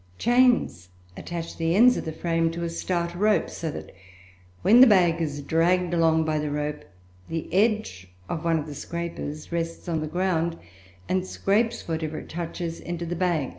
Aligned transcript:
Chains 0.17 0.89
attach 1.15 1.57
the 1.57 1.75
ends 1.75 1.95
of 1.95 2.05
the 2.05 2.11
frame 2.11 2.49
to 2.53 2.63
a 2.63 2.71
stout 2.71 3.13
rope, 3.13 3.51
so 3.51 3.69
that 3.69 3.91
when 4.63 4.81
the 4.81 4.87
bag 4.87 5.21
is 5.21 5.43
dragged 5.43 5.93
along 5.93 6.25
by 6.25 6.39
the 6.39 6.49
rope 6.49 6.83
the 7.29 7.47
edge 7.53 8.11
of 8.27 8.43
one 8.43 8.57
of 8.57 8.65
the 8.65 8.73
scrapers 8.73 9.51
rests 9.51 9.87
on 9.87 10.01
the 10.01 10.07
ground, 10.07 10.57
and 11.07 11.27
scrapes 11.27 11.87
whatever 11.87 12.17
it 12.17 12.29
touches 12.29 12.79
into 12.79 13.05
the 13.05 13.15
bag. 13.15 13.49